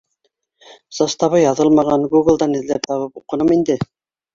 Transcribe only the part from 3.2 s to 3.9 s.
уҡыным инде.